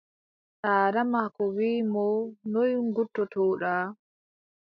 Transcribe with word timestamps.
Daada 0.63 1.01
maako 1.11 1.43
wii 1.55 1.79
mo, 1.91 2.05
noy 2.51 2.71
ngurtoto-ɗa? 2.87 3.73